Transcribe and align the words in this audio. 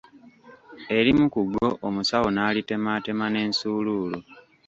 Erimu 0.97 1.25
ku 1.33 1.41
go 1.51 1.67
Omusawo 1.87 2.27
n'alitemaatema 2.31 3.25
n'ensuuluulu. 3.29 4.19